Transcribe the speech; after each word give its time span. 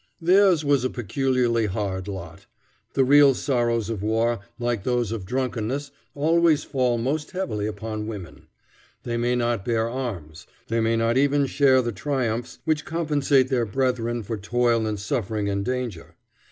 Theirs 0.19 0.65
was 0.65 0.83
a 0.83 0.89
peculiarly 0.89 1.67
hard 1.67 2.07
lot. 2.07 2.47
The 2.95 3.03
real 3.03 3.35
sorrows 3.35 3.87
of 3.87 4.01
war, 4.01 4.39
like 4.57 4.83
those 4.83 5.11
of 5.11 5.27
drunkenness, 5.27 5.91
always 6.15 6.63
fall 6.63 6.97
most 6.97 7.29
heavily 7.29 7.67
upon 7.67 8.07
women. 8.07 8.47
They 9.03 9.17
may 9.17 9.35
not 9.35 9.63
bear 9.63 9.87
arms. 9.87 10.47
They 10.69 10.79
may 10.79 10.95
not 10.97 11.17
even 11.17 11.45
share 11.45 11.83
the 11.83 11.91
triumphs 11.91 12.57
which 12.65 12.83
compensate 12.83 13.49
their 13.49 13.67
brethren 13.67 14.23
for 14.23 14.37
toil 14.37 14.87
and 14.87 14.99
suffering 14.99 15.47
and 15.49 15.63
danger. 15.63 16.15